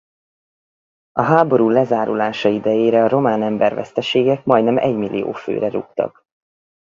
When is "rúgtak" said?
5.69-6.25